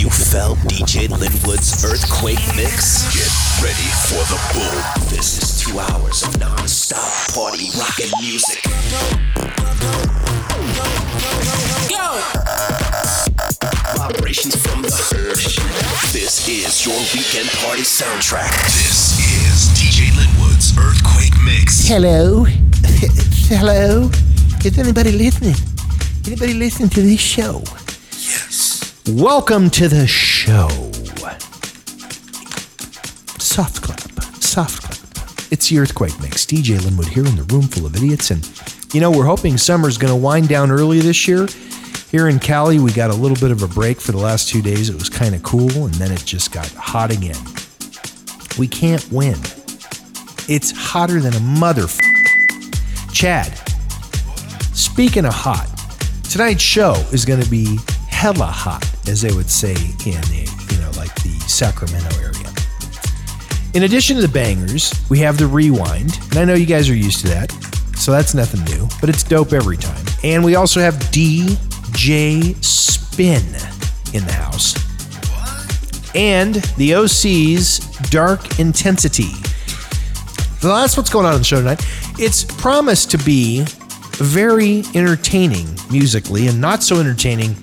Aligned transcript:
You 0.00 0.08
felt 0.08 0.56
DJ 0.60 1.08
Linwood's 1.10 1.84
earthquake 1.84 2.40
mix? 2.56 3.04
Get 3.12 3.28
ready 3.60 3.84
for 4.08 4.24
the 4.32 4.40
boom. 4.56 5.10
This 5.10 5.36
is 5.36 5.60
two 5.60 5.78
hours 5.78 6.22
of 6.22 6.40
non-stop 6.40 7.04
party 7.34 7.68
rockin' 7.76 8.08
music. 8.18 8.64
Go! 11.92 12.16
Vibrations 13.94 14.56
from 14.56 14.80
the 14.80 14.88
earth. 15.20 16.12
This 16.14 16.48
is 16.48 16.86
your 16.86 16.96
weekend 17.12 17.50
party 17.60 17.82
soundtrack. 17.82 18.56
This 18.72 19.20
is 19.20 19.68
DJ 19.76 20.08
Linwood's 20.16 20.72
earthquake 20.78 21.34
mix. 21.44 21.86
Hello? 21.86 22.44
Hello? 23.52 24.08
Is 24.64 24.78
anybody 24.78 25.12
listening? 25.12 25.56
Anybody 26.26 26.54
listening 26.54 26.88
to 26.88 27.02
this 27.02 27.20
show? 27.20 27.62
Welcome 29.08 29.70
to 29.70 29.88
the 29.88 30.06
show. 30.06 30.68
Soft 33.38 33.82
clap, 33.82 34.00
soft 34.42 34.82
clap. 34.82 35.52
It's 35.52 35.70
the 35.70 35.78
Earthquake 35.78 36.20
Mix. 36.20 36.44
DJ 36.44 36.84
Linwood 36.84 37.08
here 37.08 37.26
in 37.26 37.34
the 37.34 37.42
room 37.44 37.62
full 37.62 37.86
of 37.86 37.96
idiots. 37.96 38.30
And, 38.30 38.48
you 38.92 39.00
know, 39.00 39.10
we're 39.10 39.24
hoping 39.24 39.56
summer's 39.56 39.96
going 39.96 40.12
to 40.12 40.16
wind 40.16 40.48
down 40.48 40.70
early 40.70 41.00
this 41.00 41.26
year. 41.26 41.48
Here 42.10 42.28
in 42.28 42.38
Cali, 42.38 42.78
we 42.78 42.92
got 42.92 43.10
a 43.10 43.14
little 43.14 43.38
bit 43.38 43.50
of 43.50 43.62
a 43.62 43.68
break 43.68 44.00
for 44.00 44.12
the 44.12 44.18
last 44.18 44.48
two 44.50 44.60
days. 44.60 44.90
It 44.90 44.94
was 44.94 45.08
kind 45.08 45.34
of 45.34 45.42
cool, 45.42 45.86
and 45.86 45.94
then 45.94 46.12
it 46.12 46.22
just 46.24 46.52
got 46.52 46.68
hot 46.72 47.10
again. 47.10 47.42
We 48.58 48.68
can't 48.68 49.10
win. 49.10 49.36
It's 50.46 50.72
hotter 50.76 51.20
than 51.20 51.34
a 51.34 51.40
mother. 51.40 51.86
Chad, 53.12 53.56
speaking 54.76 55.24
of 55.24 55.32
hot, 55.34 55.68
tonight's 56.28 56.62
show 56.62 56.92
is 57.12 57.24
going 57.24 57.42
to 57.42 57.50
be 57.50 57.78
hella 58.08 58.44
hot, 58.44 58.84
as 59.06 59.22
they 59.22 59.32
would 59.32 59.50
say 59.50 59.72
in 59.72 60.20
the, 60.30 60.48
you 60.72 60.80
know, 60.80 60.90
like 60.96 61.14
the 61.22 61.38
Sacramento 61.46 62.14
area. 62.20 62.52
In 63.74 63.84
addition 63.84 64.16
to 64.16 64.22
the 64.22 64.28
bangers, 64.28 64.92
we 65.08 65.18
have 65.20 65.38
the 65.38 65.46
rewind, 65.46 66.18
and 66.30 66.38
I 66.38 66.44
know 66.44 66.54
you 66.54 66.66
guys 66.66 66.90
are 66.90 66.94
used 66.94 67.20
to 67.20 67.28
that, 67.28 67.52
so 67.96 68.10
that's 68.12 68.34
nothing 68.34 68.64
new, 68.64 68.88
but 69.00 69.08
it's 69.08 69.22
dope 69.22 69.52
every 69.52 69.76
time. 69.76 70.04
And 70.24 70.44
we 70.44 70.56
also 70.56 70.80
have 70.80 70.94
DJ 71.12 72.62
Spin 72.64 73.44
in 74.12 74.26
the 74.26 74.32
house. 74.32 74.74
And 76.14 76.56
the 76.76 76.94
OC's 76.94 77.78
Dark 78.10 78.58
Intensity. 78.58 79.30
That's 80.60 80.96
what's 80.96 81.10
going 81.10 81.26
on 81.26 81.34
in 81.34 81.38
the 81.38 81.44
show 81.44 81.58
tonight. 81.58 81.86
It's 82.18 82.42
promised 82.42 83.10
to 83.12 83.18
be 83.18 83.64
very 84.16 84.82
entertaining 84.94 85.66
musically 85.90 86.48
and 86.48 86.60
not 86.60 86.82
so 86.82 87.00
entertaining 87.00 87.54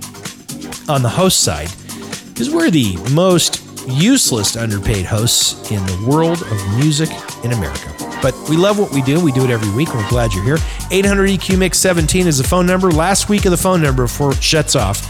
on 0.90 1.02
the 1.02 1.10
host 1.10 1.42
side 1.42 1.70
because 2.30 2.50
we're 2.50 2.70
the 2.70 2.98
most 3.14 3.64
useless 3.88 4.56
underpaid 4.56 5.06
hosts 5.06 5.72
in 5.72 5.84
the 5.86 6.06
world 6.08 6.42
of 6.42 6.78
music 6.78 7.10
in 7.44 7.52
America. 7.52 7.94
But 8.22 8.36
we 8.50 8.58
love 8.58 8.80
what 8.80 8.92
we 8.92 9.02
do. 9.02 9.24
We 9.24 9.32
do 9.32 9.44
it 9.44 9.50
every 9.50 9.72
week. 9.76 9.94
We're 9.94 10.08
glad 10.10 10.34
you're 10.34 10.44
here. 10.44 10.58
800 10.92 11.30
EQ 11.30 11.58
Mix 11.58 11.78
17 11.80 12.28
is 12.28 12.38
the 12.38 12.44
phone 12.44 12.66
number. 12.66 12.92
Last 12.92 13.30
week 13.30 13.46
of 13.46 13.52
the 13.52 13.58
phone 13.58 13.82
number 13.82 14.04
before 14.04 14.32
it 14.32 14.44
shuts 14.44 14.76
off. 14.76 15.04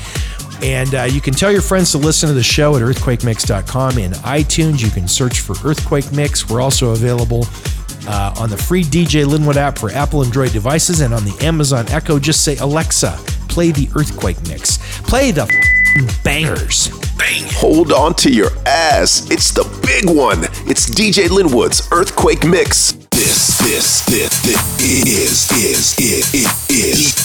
And 0.63 0.93
uh, 0.95 1.03
you 1.03 1.21
can 1.21 1.33
tell 1.33 1.51
your 1.51 1.61
friends 1.61 1.91
to 1.91 1.97
listen 1.97 2.27
to 2.29 2.33
the 2.33 2.43
show 2.43 2.75
at 2.75 2.81
earthquakemix.com. 2.81 3.97
In 3.97 4.11
iTunes, 4.11 4.83
you 4.83 4.89
can 4.89 5.07
search 5.07 5.39
for 5.39 5.55
Earthquake 5.63 6.11
Mix. 6.11 6.49
We're 6.49 6.61
also 6.61 6.91
available 6.91 7.45
uh, 8.07 8.33
on 8.37 8.49
the 8.49 8.57
free 8.57 8.83
DJ 8.83 9.25
Linwood 9.25 9.57
app 9.57 9.77
for 9.77 9.91
Apple 9.91 10.21
and 10.21 10.27
Android 10.27 10.51
devices 10.51 11.01
and 11.01 11.13
on 11.13 11.23
the 11.25 11.37
Amazon 11.41 11.85
Echo. 11.89 12.19
Just 12.19 12.43
say, 12.43 12.57
Alexa, 12.57 13.19
play 13.57 13.71
the 13.71 13.89
Earthquake 13.97 14.37
Mix. 14.47 14.77
Play 15.09 15.31
the 15.31 15.49
bangers. 16.23 16.89
Bang. 17.17 17.41
Hold 17.57 17.91
on 17.91 18.13
to 18.21 18.31
your 18.31 18.51
ass. 18.67 19.27
It's 19.31 19.49
the 19.49 19.65
big 19.81 20.05
one. 20.05 20.43
It's 20.69 20.87
DJ 20.87 21.27
Linwood's 21.27 21.81
earthquake 21.91 22.45
mix. 22.45 22.91
This, 23.09 23.57
this, 23.57 24.05
this, 24.05 24.43
this 24.43 24.61
is, 24.79 25.49
is, 25.57 25.97
is, 25.97 26.35
is, 26.35 26.69
is. 26.69 27.15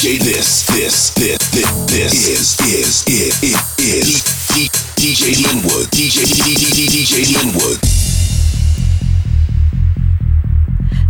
DJ. 0.00 0.24
This, 0.24 0.64
this, 0.66 1.12
this, 1.12 1.50
this, 1.52 1.68
this 1.84 2.26
is, 2.26 2.58
is, 2.60 3.04
is, 3.06 3.42
is, 3.42 3.78
is. 3.80 4.24
DJ 4.96 5.44
Linwood. 5.44 5.88
DJ, 5.90 6.24
DJ 6.24 7.36
Linwood. 7.36 8.13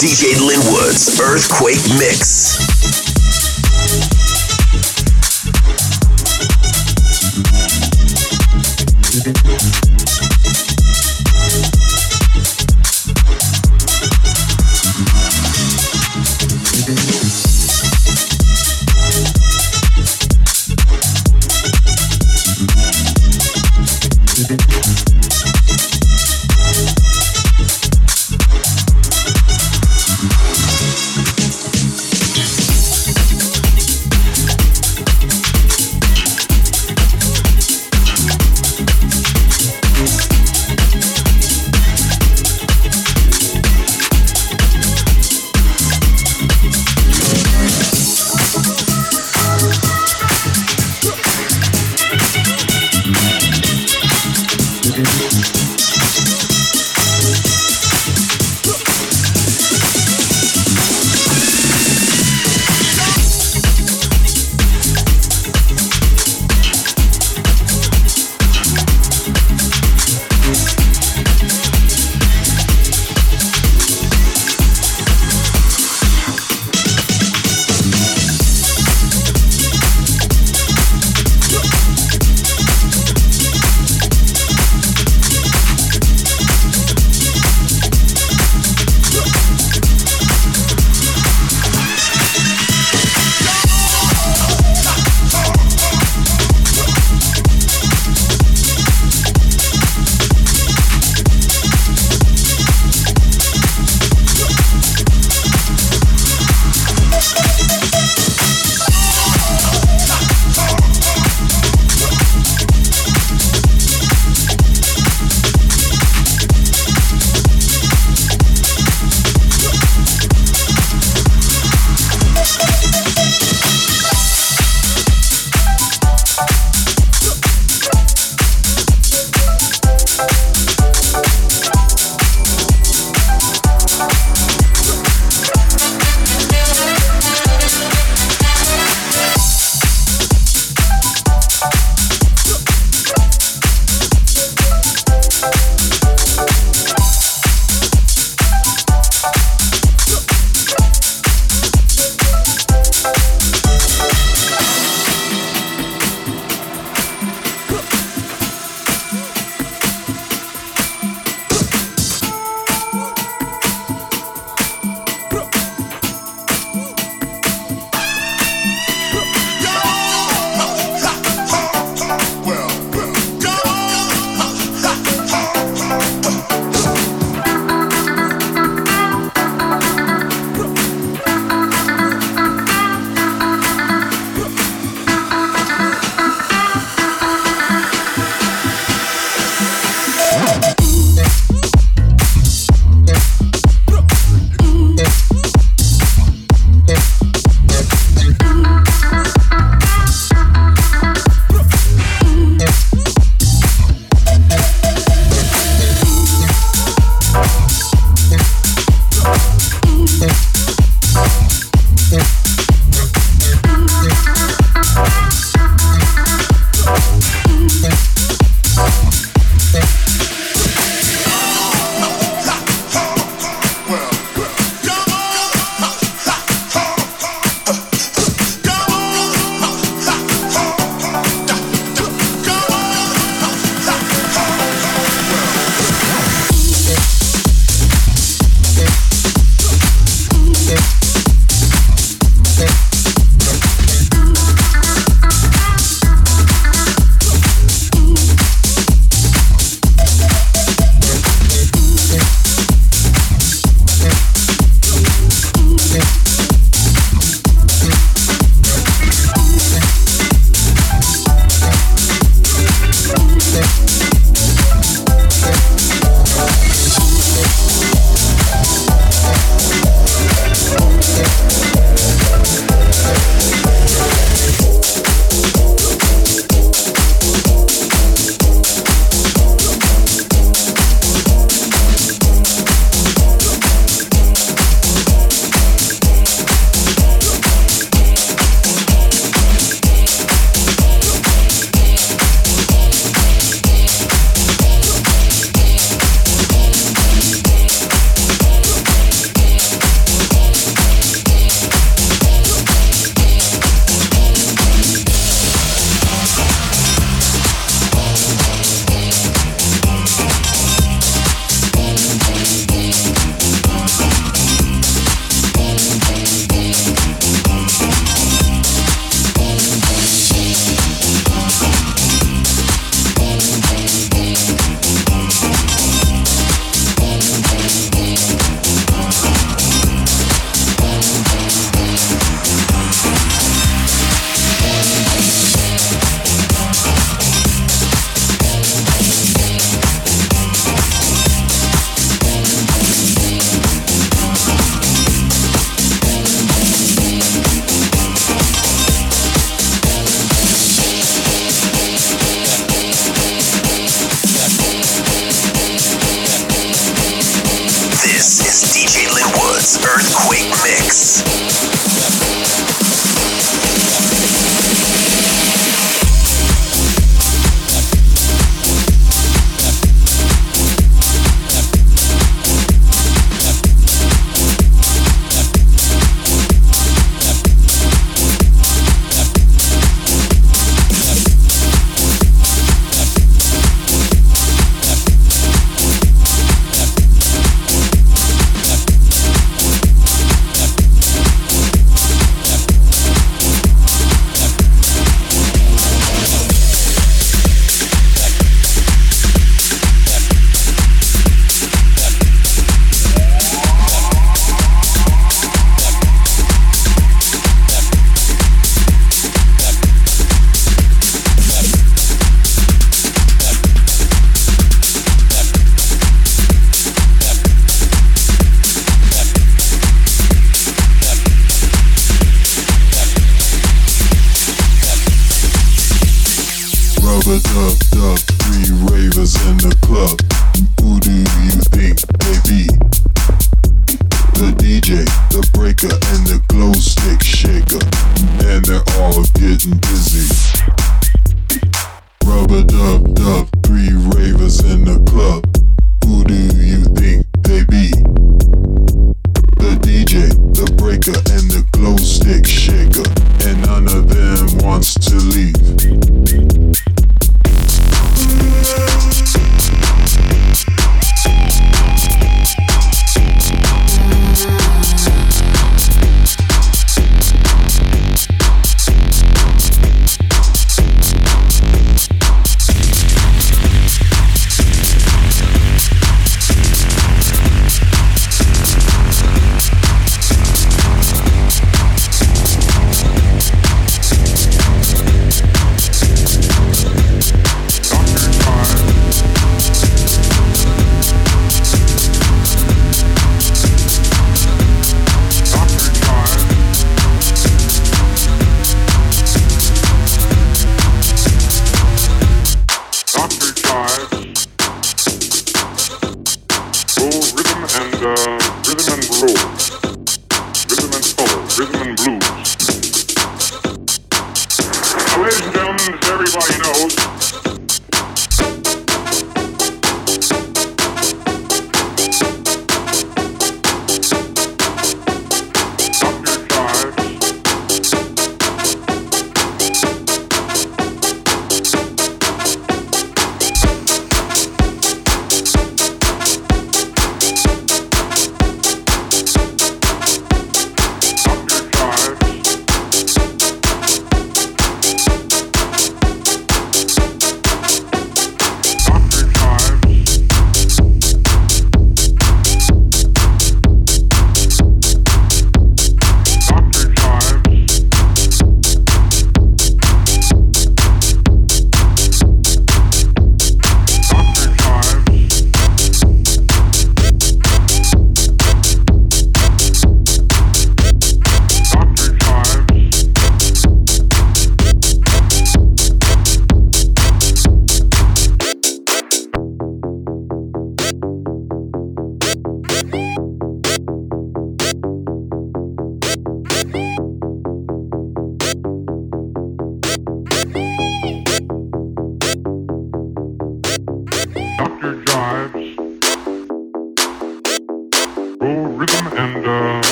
DJ 0.00 0.38
Linwood's 0.40 1.20
Earthquake 1.20 1.98
Mix. 1.98 2.71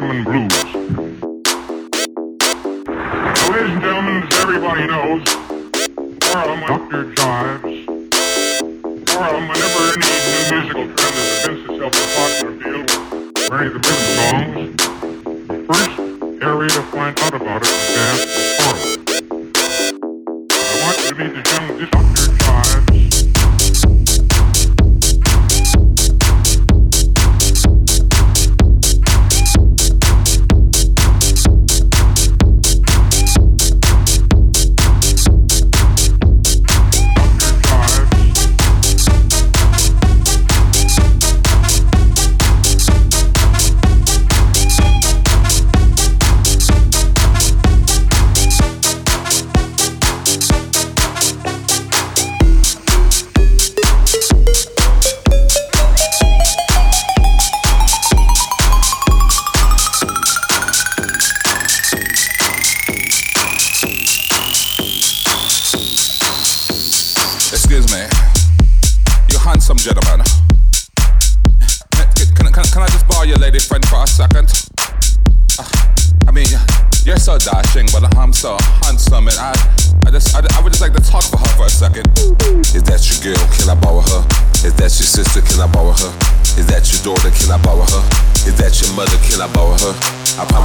rhythm 0.00 0.10
and 0.10 0.24
blues. 0.24 0.57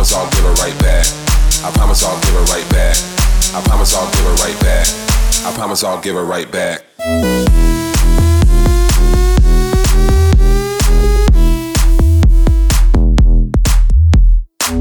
Promise 0.04 0.18
I'll 0.18 0.30
give 0.32 0.44
her 0.44 0.54
right 0.62 0.80
back. 0.80 1.06
I 1.64 1.72
promise 1.72 2.04
I'll 2.04 2.20
give 2.20 2.34
her 2.34 2.44
right 2.52 2.70
back. 2.72 2.98
I 3.56 3.62
promise 3.64 3.94
I'll 3.96 4.12
give 4.12 4.26
her 4.26 4.36
right 4.44 4.60
back. 4.60 4.86
I 5.46 5.54
promise 5.56 5.84
I'll 5.84 6.02
give 6.02 6.16
her 6.16 6.26
right 6.26 6.52
back. 6.52 6.84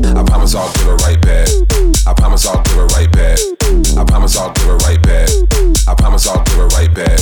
I 0.02 0.24
promise 0.26 0.56
I'll 0.56 0.72
give 0.72 0.86
her 0.86 0.96
right 0.96 1.20
back. 1.22 1.48
I 2.04 2.14
promise 2.14 2.44
I'll 2.44 2.62
give 2.64 2.74
her 2.74 2.86
right 2.86 3.12
back. 3.12 3.38
I 3.96 4.04
promise 4.04 4.36
I'll 4.36 4.52
give 4.52 4.66
her 4.66 4.76
right 4.78 5.02
back. 5.02 5.28
I 5.86 5.94
promise 5.94 6.26
I'll 6.26 6.42
give 6.42 6.56
her 6.56 6.66
right 6.68 6.92
back. 6.92 7.20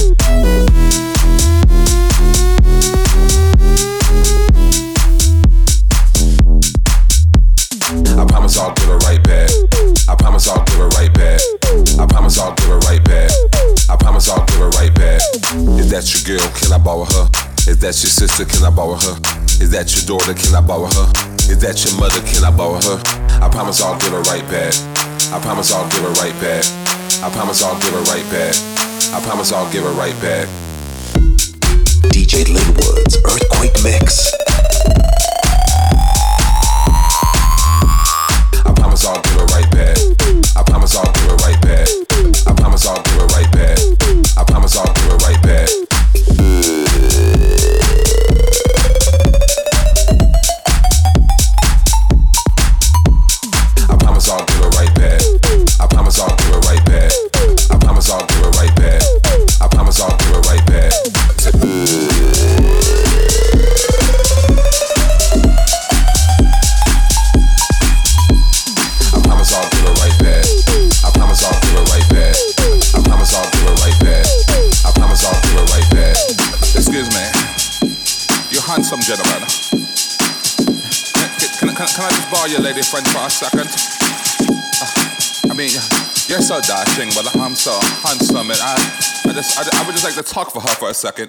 I 8.19 8.25
promise 8.27 8.59
I'll 8.59 8.75
give 8.75 8.87
her 8.87 8.99
right 8.99 9.23
back. 9.23 9.51
I 10.09 10.15
promise 10.17 10.49
I'll 10.49 10.65
give 10.65 10.77
her 10.77 10.89
right 10.99 11.13
back. 11.15 11.41
I 11.99 12.07
promise 12.07 12.39
I'll 12.39 12.55
give 12.55 12.67
her 12.67 12.79
right 12.81 13.03
back. 13.05 13.31
I 13.89 13.97
promise 13.97 14.29
I'll 14.29 14.45
give 14.47 14.57
her 14.57 14.71
right 14.71 14.95
back. 14.95 15.21
Is 15.79 15.91
that 15.91 16.07
your 16.11 16.39
girl? 16.39 16.49
Can 16.59 16.73
I 16.73 16.79
borrow 16.79 17.05
her? 17.05 17.29
Is 17.71 17.79
that 17.81 17.95
your 18.03 18.11
sister? 18.11 18.45
Can 18.45 18.65
I 18.65 18.71
borrow 18.71 18.97
her? 18.97 19.15
Is 19.63 19.71
that 19.71 19.93
your 19.95 20.05
daughter? 20.07 20.35
Can 20.35 20.55
I 20.55 20.61
borrow 20.61 20.87
her? 20.87 21.07
Is 21.47 21.59
that 21.61 21.79
your 21.85 21.95
mother? 22.01 22.21
Can 22.27 22.45
I 22.45 22.51
borrow 22.51 22.81
her? 22.81 22.99
I 23.43 23.49
promise 23.49 23.81
I'll 23.83 23.99
give 23.99 24.13
her 24.13 24.23
right 24.33 24.47
back. 24.51 24.75
I 25.31 25.39
promise 25.41 25.73
I'll 25.73 25.89
give 25.91 26.03
her 26.03 26.15
right 26.19 26.35
back. 26.41 26.65
I 27.23 27.31
promise 27.31 27.63
I'll 27.63 27.79
give 27.81 27.93
her 27.93 28.05
right 28.11 28.27
back. 28.33 28.55
I 29.13 29.21
promise 29.23 29.53
I'll 29.53 29.71
give 29.71 29.85
her 29.85 29.95
right 29.95 30.17
back. 30.23 30.49
DJ 32.11 32.49
Linwood's 32.49 33.17
Earthquake 33.23 33.77
Mix. 33.85 34.40
I 38.81 38.83
promise 38.83 39.05
I'll 39.05 39.21
give 39.21 39.35
her 39.35 39.45
right 39.45 39.71
back. 39.73 39.99
I 40.57 40.63
promise 40.65 40.97
I'll 40.97 41.05
give 41.13 41.25
her 41.25 41.37
right 41.37 41.61
back. 41.61 41.87
I 42.47 42.55
promise 42.55 42.87
I'll 42.87 43.03
give 43.03 43.13
her 43.13 43.27
right 43.27 43.53
back. 43.53 43.79
I 44.39 44.45
promise 44.45 44.75
I'll 44.75 44.91
give 44.95 45.05
her 45.05 45.19
right 45.19 45.43
back. 45.43 45.69
I 53.91 53.97
promise 53.99 54.31
I'll 54.31 54.47
her 54.49 54.71
right. 54.71 54.95
I 55.79 55.87
promise 55.87 56.19
I'll 56.19 56.35
her 56.41 56.59
right. 58.51 58.75
I 59.61 59.69
promise 59.69 60.01
I'll 60.01 60.17
her 60.17 60.41
right. 60.41 60.65
You 79.11 79.17
handsome 79.19 79.43
gentleman. 79.43 79.43
Can, 81.19 81.75
can, 81.75 81.75
can, 81.75 81.89
can 81.91 82.05
I 82.07 82.11
just 82.15 82.31
borrow 82.31 82.47
your 82.47 82.63
lady 82.63 82.79
friend 82.79 83.03
for 83.11 83.27
a 83.27 83.31
second? 83.31 83.67
Uh, 83.67 85.51
I 85.51 85.55
mean, 85.59 85.75
you're 86.31 86.39
so 86.39 86.63
dashing, 86.63 87.11
but 87.19 87.27
I'm 87.35 87.59
so 87.59 87.75
handsome, 88.07 88.55
and 88.55 88.61
I, 88.63 88.79
I 89.27 89.35
just, 89.35 89.59
I, 89.59 89.67
I 89.67 89.83
would 89.83 89.99
just 89.99 90.07
like 90.07 90.15
to 90.15 90.23
talk 90.23 90.55
for 90.55 90.63
her 90.63 90.75
for 90.79 90.91
a 90.91 90.95
second. 90.95 91.27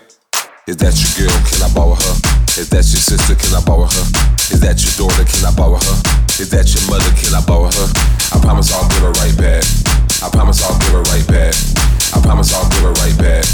Is 0.69 0.77
that 0.77 0.93
your 0.93 1.25
girl? 1.25 1.33
Can 1.49 1.65
I 1.65 1.73
borrow 1.73 1.97
her? 1.97 2.13
Is 2.53 2.69
that 2.69 2.85
your 2.85 3.01
sister? 3.01 3.33
Can 3.33 3.57
I 3.57 3.65
borrow 3.65 3.89
her? 3.89 4.05
Is 4.53 4.61
that 4.61 4.77
your 4.77 4.93
daughter? 5.01 5.25
Can 5.25 5.49
I 5.49 5.53
borrow 5.57 5.81
her? 5.81 5.97
Is 6.37 6.53
that 6.53 6.69
your 6.69 6.85
mother? 6.85 7.09
Can 7.17 7.33
I 7.33 7.41
borrow 7.41 7.65
her? 7.65 7.87
I 8.29 8.37
promise 8.45 8.69
I'll 8.69 8.85
give 8.93 9.09
her 9.09 9.13
right 9.25 9.33
back. 9.41 9.65
I 10.21 10.29
promise 10.29 10.61
I'll 10.61 10.77
give 10.85 10.93
her 10.93 11.05
right 11.09 11.25
back. 11.25 11.57
I 12.13 12.21
promise 12.21 12.53
I'll 12.53 12.69
give 12.77 12.85
her 12.85 12.93
right 13.01 13.17
back. 13.17 13.49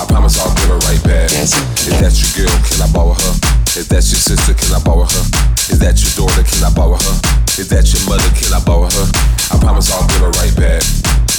I 0.00 0.08
promise 0.08 0.40
I'll 0.40 0.54
give 0.64 0.72
her 0.72 0.80
right 0.88 1.02
back. 1.04 1.28
Is 1.44 1.52
that 2.00 2.16
your 2.16 2.48
girl? 2.48 2.56
Can 2.72 2.80
I 2.80 2.88
borrow 2.88 3.12
her? 3.12 3.55
Is 3.76 3.88
that 3.88 4.08
your 4.08 4.16
sister? 4.16 4.54
Can 4.54 4.72
I 4.72 4.80
borrow 4.82 5.04
her? 5.04 5.24
Is 5.68 5.78
that 5.80 6.00
your 6.00 6.08
daughter? 6.16 6.42
Can 6.48 6.64
I 6.64 6.72
borrow 6.72 6.96
her? 6.96 7.16
Is 7.60 7.68
that 7.68 7.84
your 7.92 8.00
mother? 8.08 8.24
Can 8.32 8.56
I 8.56 8.60
borrow 8.64 8.88
her? 8.88 9.06
I 9.52 9.60
promise 9.60 9.92
I'll 9.92 10.08
give 10.08 10.24
her 10.24 10.32
right 10.40 10.56
back. 10.56 10.80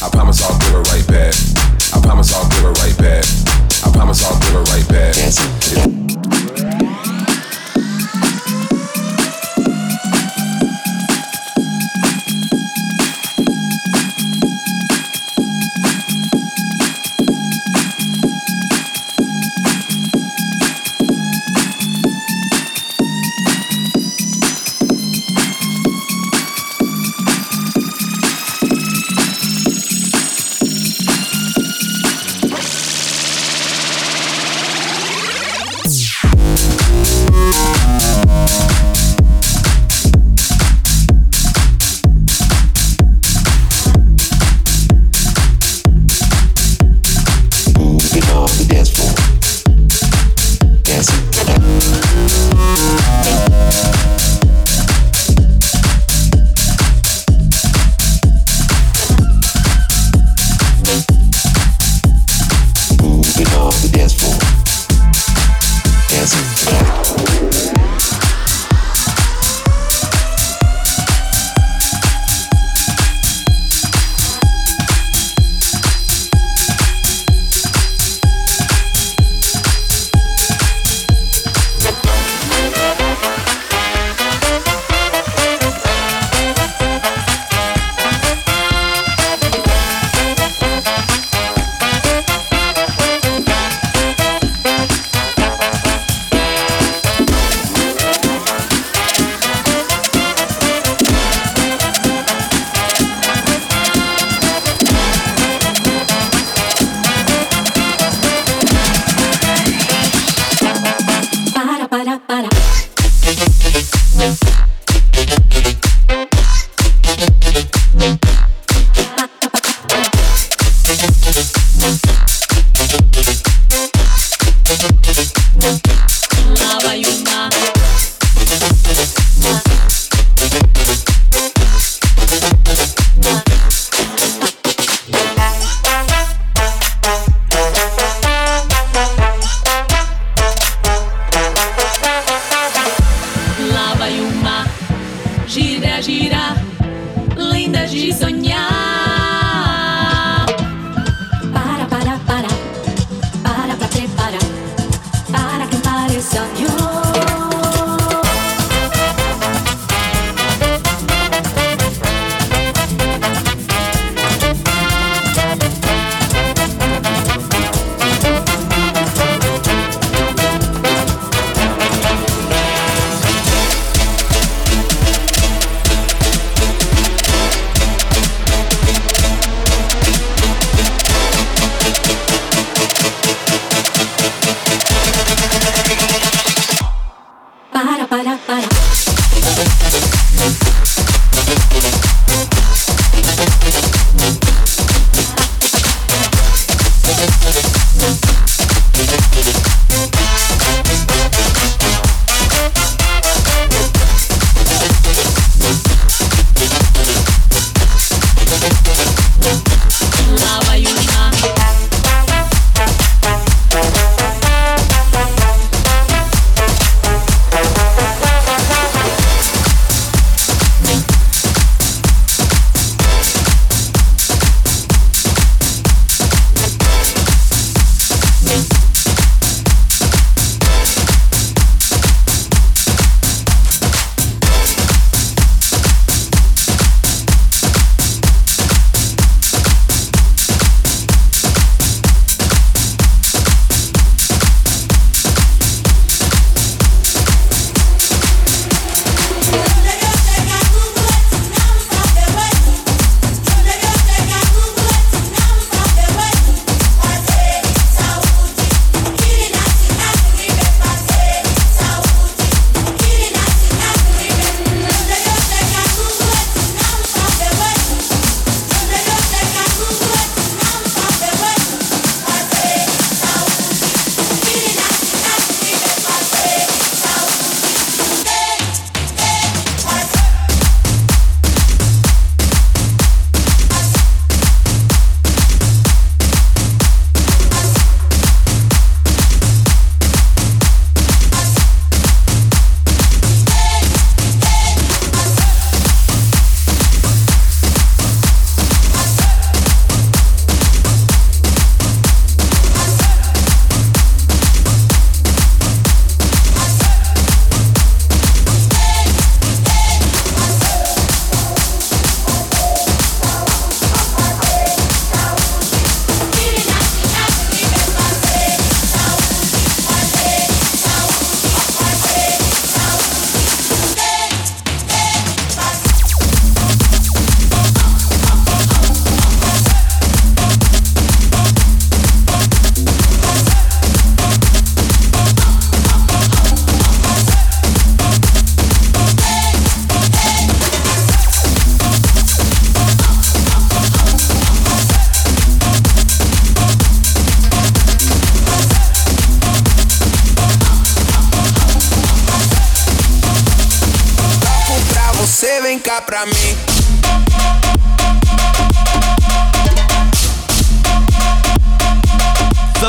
I 0.06 0.10
promise 0.14 0.46
I'll 0.46 0.54
give 0.62 0.70
her 0.70 0.86
right 0.86 1.08
back. 1.10 1.34
I 1.94 2.00
promise 2.00 2.30
I'll 2.38 2.46
give 2.54 2.62
her 2.62 2.74
right 2.78 2.98
back. 3.02 3.26
I 3.82 3.90
promise 3.90 4.22
I'll 4.22 4.38
give 4.38 4.54
her 4.54 4.62
right 4.70 4.86
back. 4.86 5.18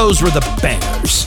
Those 0.09 0.23
were 0.23 0.31
the 0.31 0.41
bangers. 0.63 1.27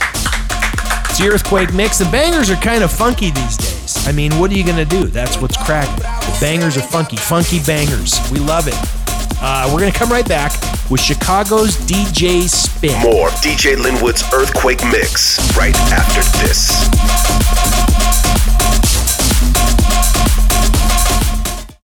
It's 1.12 1.20
the 1.20 1.30
Earthquake 1.32 1.72
Mix. 1.72 2.00
The 2.00 2.06
bangers 2.06 2.50
are 2.50 2.56
kind 2.56 2.84
of 2.84 2.92
funky 2.92 3.30
these 3.30 3.56
days. 3.56 4.08
I 4.08 4.12
mean, 4.12 4.32
what 4.40 4.50
are 4.50 4.56
you 4.56 4.64
going 4.64 4.78
to 4.78 4.86
do? 4.86 5.06
That's 5.06 5.40
what's 5.40 5.56
cracking. 5.56 5.98
The 5.98 6.38
bangers 6.42 6.78
are 6.78 6.82
funky, 6.82 7.16
funky 7.16 7.60
bangers. 7.60 8.18
We 8.32 8.40
love 8.40 8.68
it. 8.68 8.74
Uh, 9.40 9.70
we're 9.72 9.82
going 9.82 9.92
to 9.92 10.00
come 10.00 10.10
right 10.10 10.28
back 10.28 10.52
with 10.90 11.00
Chicago's 11.00 11.78
DJ 11.86 12.50
Spin. 12.50 13.00
More 13.04 13.30
DJ 13.46 13.76
Linwood's 13.78 14.24
Earthquake 14.34 14.82
Mix 14.86 15.38
right 15.56 15.76
after 15.94 16.24
this. 16.42 17.71